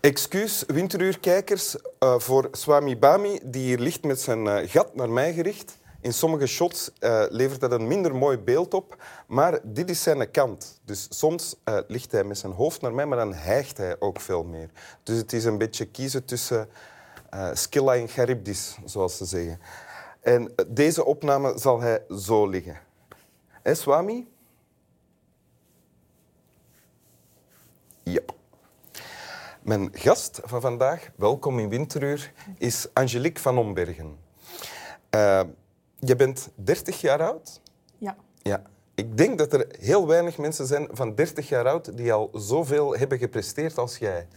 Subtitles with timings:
[0.00, 5.32] Excuus, winteruurkijkers, uh, voor Swami Bami, die hier ligt met zijn uh, gat naar mij
[5.32, 5.78] gericht.
[6.00, 10.30] In sommige shots uh, levert dat een minder mooi beeld op, maar dit is zijn
[10.30, 10.80] kant.
[10.84, 11.56] Dus soms
[11.86, 14.70] ligt hij met zijn hoofd naar mij, maar dan hijgt hij ook veel meer.
[15.02, 16.68] Dus het is een beetje kiezen tussen
[17.52, 19.60] Scylla en Charybdis, zoals ze zeggen.
[20.20, 22.80] En deze opname zal hij zo liggen.
[23.62, 24.28] Hé, Swami?
[29.68, 34.16] Mijn gast van vandaag, welkom in Winteruur, is Angelique van Ombergen.
[35.14, 35.40] Uh,
[35.98, 37.60] je bent 30 jaar oud?
[37.98, 38.16] Ja.
[38.42, 38.62] ja.
[38.94, 42.96] Ik denk dat er heel weinig mensen zijn van 30 jaar oud die al zoveel
[42.96, 44.28] hebben gepresteerd als jij.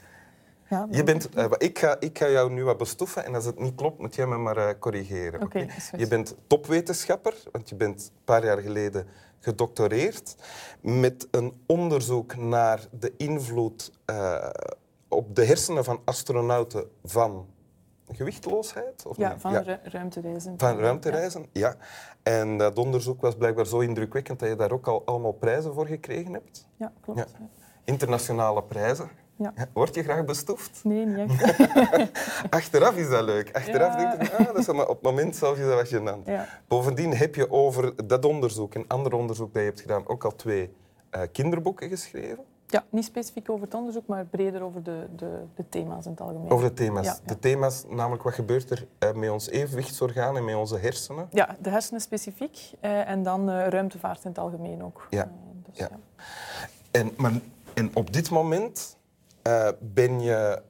[0.70, 3.60] Ja, je bent, uh, ik, ga, ik ga jou nu wat bestoffen en als het
[3.60, 5.42] niet klopt, moet jij me maar uh, corrigeren.
[5.42, 9.08] Okay, Je bent topwetenschapper, want je bent een paar jaar geleden
[9.40, 10.36] gedoctoreerd
[10.82, 14.50] met een onderzoek naar de invloed uh,
[15.12, 17.48] op de hersenen van astronauten van
[18.12, 19.06] gewichtloosheid?
[19.06, 19.80] Of ja, van ja.
[19.84, 20.54] ruimtereizen.
[20.58, 21.68] Van ruimtereizen, ja.
[21.68, 21.78] ja.
[22.24, 25.88] En dat onderzoek was blijkbaar zo indrukwekkend dat je daar ook al allemaal prijzen voor
[25.88, 26.68] gekregen hebt.
[26.76, 27.36] Ja, klopt.
[27.84, 29.10] Internationale prijzen.
[29.36, 29.54] Ja.
[29.74, 30.84] Word je graag bestoefd?
[30.84, 31.60] Nee, niet echt.
[32.50, 33.56] Achteraf is dat leuk.
[33.56, 36.50] Achteraf denk je, ah, dat is op het moment zelf is dat wat gênant.
[36.68, 40.36] Bovendien heb je over dat onderzoek en ander onderzoek dat je hebt gedaan ook al
[40.36, 40.74] twee
[41.16, 42.44] uh, kinderboeken geschreven.
[42.72, 46.22] Ja, niet specifiek over het onderzoek, maar breder over de, de, de thema's in het
[46.22, 46.50] algemeen.
[46.50, 47.22] Over de thema's.
[47.26, 51.28] De thema's, namelijk wat gebeurt er uh, met ons evenwichtsorgaan en met onze hersenen?
[51.32, 55.08] Ja, de hersenen specifiek uh, en dan uh, ruimtevaart in het algemeen ook.
[55.10, 55.32] Ja.
[55.66, 55.90] Dus, ja.
[56.92, 57.32] En, maar,
[57.74, 58.98] en op dit moment
[59.80, 60.62] ben je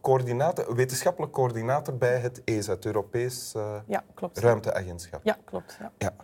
[0.00, 3.54] coördinator, wetenschappelijk coördinator bij het ESA, het Europees
[3.86, 4.38] ja, klopt.
[4.38, 5.20] Ruimteagentschap.
[5.24, 5.76] Ja, klopt.
[5.80, 5.92] Ja.
[5.98, 6.14] ja.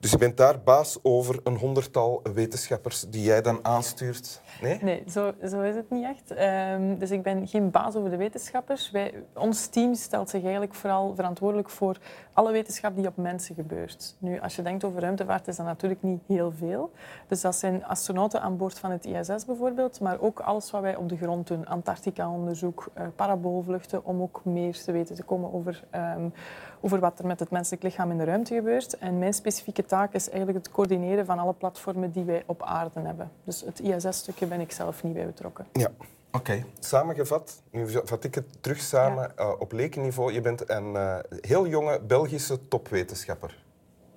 [0.00, 4.40] Dus je bent daar baas over een honderdtal wetenschappers die jij dan aanstuurt?
[4.60, 6.30] Nee, nee zo, zo is het niet echt.
[6.70, 8.90] Um, dus ik ben geen baas over de wetenschappers.
[8.90, 11.98] Wij, ons team stelt zich eigenlijk vooral verantwoordelijk voor
[12.32, 14.16] alle wetenschap die op mensen gebeurt.
[14.18, 16.92] Nu, als je denkt over ruimtevaart, is dat natuurlijk niet heel veel.
[17.28, 20.96] Dus dat zijn astronauten aan boord van het ISS bijvoorbeeld, maar ook alles wat wij
[20.96, 21.66] op de grond doen.
[21.66, 25.84] Antarctica-onderzoek, uh, paraboolvluchten, om ook meer te weten te komen over...
[25.94, 26.32] Um,
[26.80, 28.98] over wat er met het menselijk lichaam in de ruimte gebeurt.
[28.98, 33.00] En mijn specifieke taak is eigenlijk het coördineren van alle platformen die wij op aarde
[33.00, 33.30] hebben.
[33.44, 35.66] Dus het ISS-stukje ben ik zelf niet bij betrokken.
[35.72, 35.90] Ja.
[36.32, 39.44] Oké, samengevat, nu vat ik het terug samen ja.
[39.44, 40.32] uh, op lekenniveau.
[40.32, 43.64] Je bent een uh, heel jonge Belgische topwetenschapper.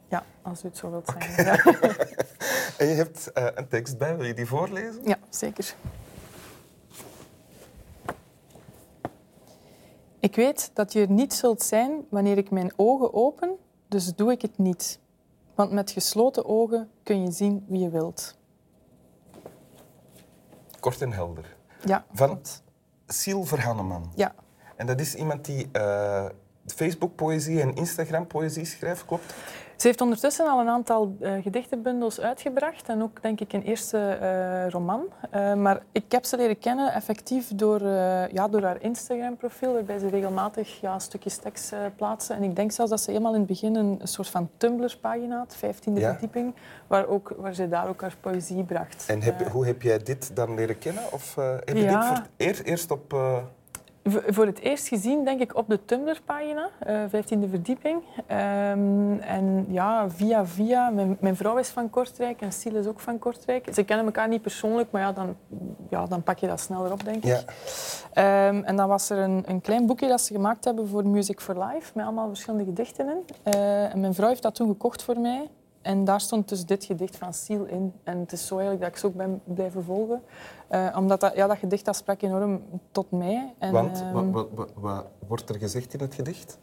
[0.07, 1.43] Ja, als u het zo wilt zeggen.
[1.45, 1.55] Ja.
[2.77, 5.01] en je hebt uh, een tekst bij, wil je die voorlezen?
[5.03, 5.75] Ja, zeker.
[10.21, 14.31] Ik weet dat je er niet zult zijn wanneer ik mijn ogen open, dus doe
[14.31, 14.99] ik het niet.
[15.55, 18.37] Want met gesloten ogen kun je zien wie je wilt.
[20.79, 21.55] Kort en helder.
[21.85, 22.05] Ja.
[22.13, 22.41] Van
[23.07, 24.11] Siel Verhanneman.
[24.15, 24.35] Ja.
[24.75, 26.25] En dat is iemand die uh,
[26.71, 29.33] Facebook-poëzie en Instagram-poëzie schrijft, klopt
[29.81, 34.17] ze heeft ondertussen al een aantal uh, gedichtenbundels uitgebracht en ook, denk ik, een eerste
[34.21, 35.01] uh, roman.
[35.35, 37.81] Uh, maar ik heb ze leren kennen effectief door,
[38.31, 42.35] ja, door haar Instagram-profiel, waarbij ze regelmatig ja, stukjes tekst plaatsen.
[42.35, 45.37] En ik denk zelfs dat ze helemaal in het begin een, een soort van Tumblr-pagina
[45.37, 46.11] had, 15e ja.
[46.11, 46.55] verdieping,
[46.87, 49.03] waar, ook, waar ze daar ook haar poëzie bracht.
[49.07, 51.03] En heb, hoe heb jij dit dan leren kennen?
[51.11, 52.09] Of heb je ja.
[52.09, 53.13] dit voor het eerst op
[54.03, 58.03] voor het eerst gezien, denk ik, op de Tumblr-pagina, uh, 15e verdieping.
[58.31, 60.89] Um, en ja, via via.
[60.89, 63.67] Mijn, mijn, vrouw is van Kortrijk en Siel is ook van Kortrijk.
[63.73, 65.35] Ze kennen elkaar niet persoonlijk, maar ja, dan,
[65.89, 67.43] ja, dan pak je dat sneller op, denk ik.
[68.13, 71.41] Um, en dan was er een, een, klein boekje dat ze gemaakt hebben voor Music
[71.41, 73.53] for Life, met allemaal verschillende gedichten in.
[73.53, 75.49] Uh, en mijn vrouw heeft dat toen gekocht voor mij.
[75.81, 77.93] En daar stond dus dit gedicht van Siel in.
[78.03, 80.21] En het is zo eigenlijk dat ik ze ook ben blijven volgen.
[80.71, 82.61] Uh, omdat dat, ja, dat gedicht dat sprak enorm
[82.91, 83.53] tot mij.
[83.57, 86.57] En, Want uh, wat, wat, wat, wordt er gezegd in het gedicht?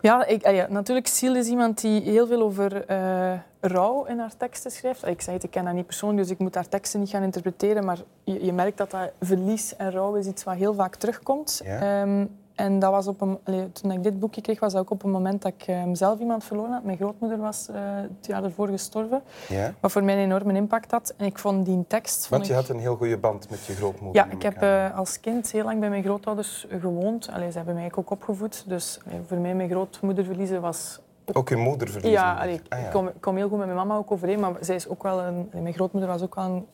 [0.00, 4.18] Ja, ik, ah ja, natuurlijk, Siel is iemand die heel veel over uh, rouw in
[4.18, 5.06] haar teksten schrijft.
[5.06, 7.22] Ik zei het, ik ken haar niet persoonlijk, dus ik moet haar teksten niet gaan
[7.22, 7.84] interpreteren.
[7.84, 11.60] Maar je, je merkt dat dat verlies en rouw is iets wat heel vaak terugkomt.
[11.64, 12.02] Ja.
[12.02, 14.90] Um, en dat was op een, allee, toen ik dit boekje kreeg, was dat ook
[14.90, 16.84] op een moment dat ik um, zelf iemand verloren had.
[16.84, 19.22] Mijn grootmoeder was uh, het jaar ervoor gestorven.
[19.48, 19.74] Ja.
[19.80, 21.14] Wat voor mij een enorme impact had.
[21.16, 22.28] En ik vond die tekst...
[22.28, 22.58] Want je ik...
[22.58, 24.24] had een heel goede band met je grootmoeder.
[24.24, 27.28] Ja, ik heb uh, als kind heel lang bij mijn grootouders gewoond.
[27.32, 28.64] Allee, ze hebben mij ook opgevoed.
[28.66, 31.00] Dus allee, voor mij mijn grootmoeder verliezen was...
[31.32, 32.20] Ook je moeder verliezen?
[32.20, 32.84] Ja, allee, ah, ja.
[32.84, 34.40] ik kom, kom, heel goed met mijn mama ook overeen.
[34.40, 36.66] Maar zij is ook wel een, mijn grootmoeder was ook wel een,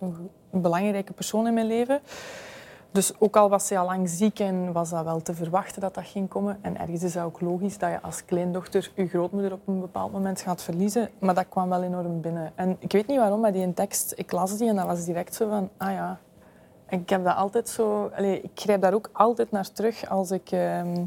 [0.50, 2.00] een belangrijke persoon in mijn leven.
[2.94, 5.94] Dus ook al was ze al lang ziek en was dat wel te verwachten dat
[5.94, 6.58] dat ging komen.
[6.60, 10.12] En ergens is dat ook logisch dat je als kleindochter je grootmoeder op een bepaald
[10.12, 11.10] moment gaat verliezen.
[11.18, 12.52] Maar dat kwam wel enorm binnen.
[12.54, 15.34] En ik weet niet waarom, maar die tekst, ik las die en dat was direct
[15.34, 16.18] zo van, ah ja,
[16.86, 18.10] En ik heb dat altijd zo...
[18.16, 20.50] Allee, ik grijp daar ook altijd naar terug als ik...
[20.50, 21.04] ehm,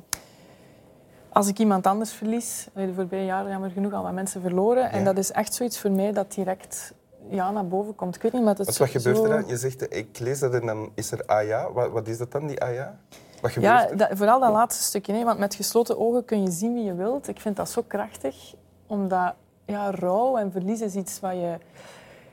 [1.29, 4.91] als ik iemand anders verlies, de voorbije jaren jammer genoeg al wat mensen verloren.
[4.91, 6.93] En dat is echt zoiets voor mij dat direct
[7.29, 8.15] ja, naar boven komt.
[8.15, 9.47] Ik weet niet, maar het is Wat, wat gebeurt er dan?
[9.47, 11.71] Je zegt, ik lees dat en dan is er AJA.
[11.71, 12.97] Wat, wat is dat dan, die AJA?
[13.41, 13.97] Wat gebeurt Ja, er?
[13.97, 15.13] dat, vooral dat laatste stukje.
[15.13, 17.27] Hè, want met gesloten ogen kun je zien wie je wilt.
[17.27, 18.53] Ik vind dat zo krachtig,
[18.87, 19.33] omdat
[19.65, 21.57] ja, rouw en verlies is iets wat je...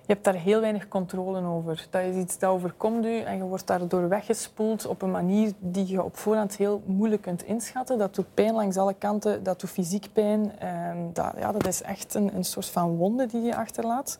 [0.06, 1.86] Je hebt daar heel weinig controle over.
[1.90, 5.86] Dat is iets dat overkomt u en je wordt daardoor weggespoeld op een manier die
[5.88, 7.98] je op voorhand heel moeilijk kunt inschatten.
[7.98, 10.58] Dat doet pijn langs alle kanten, dat doet fysiek pijn.
[10.58, 14.18] En dat, ja, dat is echt een, een soort van wonde die je achterlaat.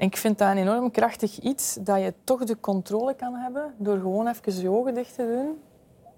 [0.00, 3.74] En ik vind dat een enorm krachtig iets, dat je toch de controle kan hebben
[3.76, 5.60] door gewoon even je ogen dicht te doen,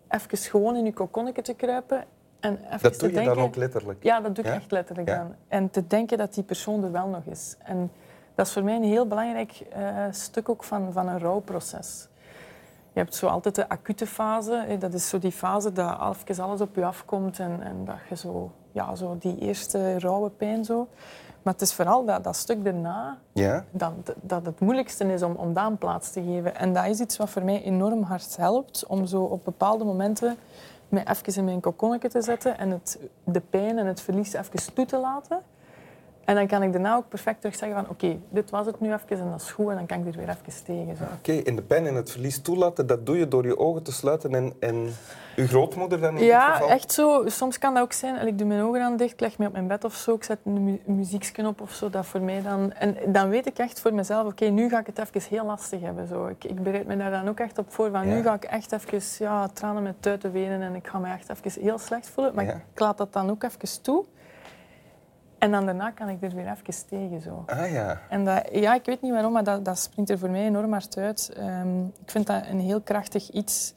[0.09, 2.05] even gewoon in je kokonnetje te kruipen
[2.41, 3.35] en even Dat te doe je denken...
[3.35, 4.03] dan ook letterlijk?
[4.03, 4.57] Ja, dat doe ik Ja?
[4.57, 5.19] echt letterlijk Ja.
[5.19, 5.37] aan.
[5.49, 7.57] En te denken dat die persoon er wel nog is.
[7.63, 7.91] En
[8.35, 12.09] dat is voor mij een heel belangrijk eh, stuk ook van, van een rouwproces.
[12.93, 14.77] Je hebt zo altijd de acute fase.
[14.79, 18.17] Dat is zo die fase dat even alles op je afkomt en, en dat je
[18.17, 20.89] zo, ja, zo die eerste rauwe pijn zo.
[21.43, 23.65] Maar het is vooral dat, dat stuk daarna Ja?
[23.71, 26.57] dat, dat het moeilijkste is om, om dat een plaats te geven.
[26.57, 30.37] En dat is iets wat voor mij enorm hard helpt om zo op bepaalde momenten
[30.89, 34.75] mij even in mijn kokonnetje te zetten en het, de pijn en het verlies even
[34.75, 35.41] toe te laten.
[36.25, 38.93] En dan kan ik daarna ook perfect terug zeggen van oké, dit was het nu
[38.93, 41.09] even en dat is goed en dan kan ik er weer even tegen.
[41.19, 43.93] Oké, en de pijn en het verlies toelaten, dat doe je door je ogen te
[43.93, 44.89] sluiten en, en
[45.37, 46.69] uw grootmoeder dan in Ja, geval?
[46.71, 47.23] echt zo.
[47.29, 48.17] Soms kan dat ook zijn.
[48.17, 50.15] en Ik doe mijn ogen aan dicht, ik leg me op mijn bed of zo,
[50.15, 51.91] ik zet een mu muziekje op of zo.
[51.91, 52.73] Dat voor mij dan...
[52.73, 55.81] En dan weet ik echt voor mezelf, oké, nu ga ik het even heel lastig
[55.81, 56.07] hebben.
[56.07, 56.27] Zo.
[56.27, 57.91] Ik, ik bereid me daar dan ook echt op voor.
[57.91, 58.15] Van, Ja.
[58.15, 61.29] Nu ga ik echt even ja, tranen met tuiten wenen en ik ga me echt
[61.31, 62.35] even heel slecht voelen.
[62.35, 62.55] Maar Ja.
[62.73, 64.05] ik laat dat dan ook even toe.
[65.43, 67.21] En dan daarna kan ik er weer even tegen.
[67.21, 67.43] Zo.
[67.47, 68.01] Ah ja.
[68.09, 70.73] En dat, ja, ik weet niet waarom, maar dat, dat springt er voor mij enorm
[70.73, 71.31] hard uit.
[71.37, 73.75] Ehm, ik vind dat een heel krachtig iets.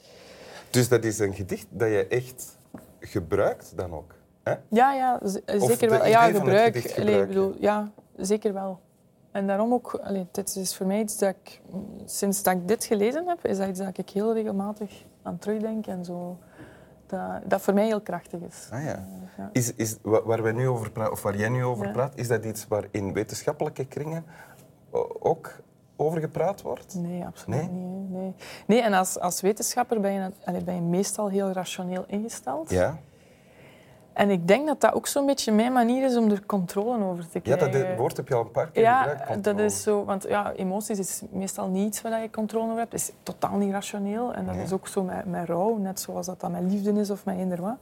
[0.69, 2.57] Dus dat is een gedicht dat je echt
[2.99, 4.13] gebruikt dan ook?
[4.43, 4.53] Hè?
[4.67, 6.05] Ja, ja zeker wel.
[6.05, 6.95] Ja, gebruik.
[6.99, 8.79] Allee, bedoel, ja, zeker wel.
[9.31, 11.61] En daarom ook, allee, dit is voor mij iets dat ik,
[12.05, 15.87] sinds dat ik dit gelezen heb, is dat iets dat ik heel regelmatig aan terugdenk
[15.87, 16.37] en zo.
[17.17, 18.67] Dat, dat voor mij heel krachtig is.
[18.71, 18.93] Ah ja.
[18.95, 19.03] Eh,
[19.37, 19.49] ja.
[19.51, 21.91] Is, is, wa- waar, wij nu over praten, of waar jij nu over Ja.
[21.91, 24.25] praat, is dat iets waar in wetenschappelijke kringen
[24.91, 25.55] o- ook
[25.95, 26.95] over gepraat wordt?
[26.95, 27.69] Nee, absoluut Nee?
[27.69, 28.09] niet.
[28.11, 28.33] Nee,
[28.67, 30.31] nee en als, als wetenschapper ben je,
[30.65, 32.69] ben je meestal heel rationeel ingesteld.
[32.69, 32.97] Ja.
[34.15, 37.23] En ik denk dat dat ook zo'n beetje mijn manier is om er controle over
[37.29, 37.71] te Ja, krijgen.
[37.71, 39.19] dat de- woord heb je al een paar keer Ja, gebruikt.
[39.27, 39.63] dat controle.
[39.63, 40.03] is zo.
[40.05, 42.91] Want ja, emoties is meestal niet iets waar je controle over hebt.
[42.91, 44.33] Het is totaal niet rationeel.
[44.33, 44.61] En dat Ja.
[44.61, 47.37] is ook zo met, met rouw, net zoals dat, dat met liefde is of met
[47.37, 47.75] eender wat.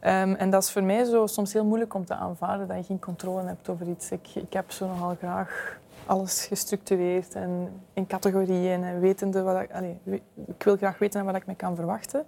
[0.00, 2.82] Ehm, en dat is voor mij zo soms heel moeilijk om te aanvaarden dat je
[2.82, 4.10] geen controle hebt over iets.
[4.10, 9.72] Ik, ik heb zo nogal graag alles gestructureerd en in categorieën en wetende wat ik...
[9.72, 12.24] Allee, we- ik wil graag weten wat ik me kan verwachten.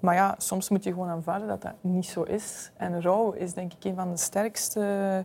[0.00, 2.70] Maar ja, soms moet je gewoon aanvaarden dat dat niet zo is.
[2.76, 5.24] En rouw is denk ik een van de sterkste...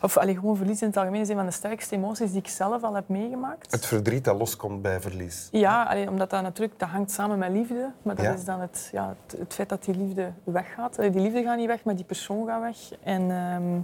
[0.00, 2.48] Of allee, gewoon verlies in het algemeen is een van de sterkste emoties die ik
[2.48, 3.72] zelf al heb meegemaakt.
[3.72, 5.48] Het verdriet dat loskomt bij verlies.
[5.50, 7.90] Ja, allee, omdat dat natuurlijk dat hangt samen met liefde.
[8.02, 8.32] Maar dat Ja.
[8.32, 10.98] is dan het, ja, het, het feit dat die liefde weggaat.
[10.98, 12.98] Allee, die liefde gaat niet weg, maar die persoon gaat weg.
[13.02, 13.80] En ehm,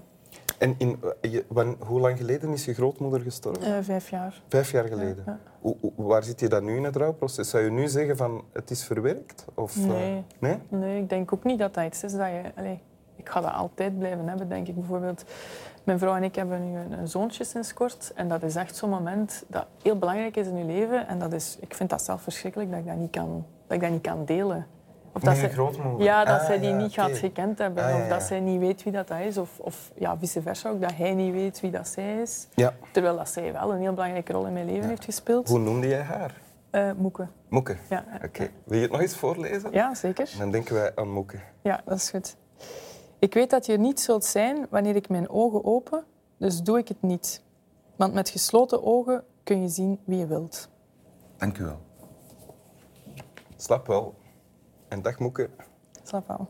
[0.60, 3.62] En in, je- wan- hoe lang geleden is je grootmoeder gestorven?
[3.76, 4.42] eh, vijf jaar.
[4.48, 5.22] Vijf jaar geleden.
[5.26, 7.50] Ja, Hoe, hoe- waar zit je dan nu in het rouwproces?
[7.50, 9.44] Zou je nu zeggen van het is verwerkt?
[9.54, 10.24] Of, eh, Nee.
[10.38, 10.58] nee?
[10.68, 12.40] Nee, ik denk ook niet dat dat iets is dat je...
[12.56, 12.80] Allee,
[13.16, 14.74] ik ga dat altijd blijven hebben, denk ik.
[14.74, 15.24] Bijvoorbeeld,
[15.84, 18.12] mijn vrouw en ik hebben nu een, een zoontje sinds kort.
[18.14, 21.08] En dat is echt zo'n moment dat heel belangrijk is in je leven.
[21.08, 23.80] En dat is, ik vind dat zelf verschrikkelijk dat ik dat niet kan, dat ik
[23.82, 24.66] dat niet kan delen.
[25.12, 25.36] Of dat?
[25.98, 27.00] Ja, dat Ah, zij die ja, niet oké.
[27.00, 27.84] gaat gekend hebben.
[27.84, 29.38] Ah, ja, Of dat zij niet weet wie dat, dat is.
[29.38, 32.46] Of, of ja, vice versa ook, dat hij niet weet wie dat zij is.
[32.54, 32.74] Ja.
[32.92, 35.48] Terwijl dat zij wel een heel belangrijke rol in mijn leven heeft gespeeld.
[35.48, 36.34] Hoe noemde jij haar?
[36.70, 37.28] Eh, Moeke.
[37.48, 37.76] Moeke.
[37.88, 38.04] Ja.
[38.24, 38.48] Oké.
[38.64, 39.72] Wil je het nog eens voorlezen?
[39.72, 40.30] ja, zeker.
[40.38, 41.38] Dan denken wij aan Moeke.
[41.62, 42.36] Ja, dat is goed.
[43.18, 46.04] Ik weet dat je er niet zult zijn wanneer ik mijn ogen open,
[46.36, 47.42] dus doe ik het niet.
[47.96, 50.68] Want met gesloten ogen kun je zien wie je wilt.
[51.36, 51.78] Dank u wel.
[53.56, 54.14] Slap wel.
[54.90, 55.50] En dag Moeke.
[56.02, 56.48] Slaap wel.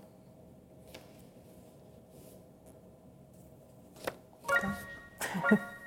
[4.60, 5.68] Ja.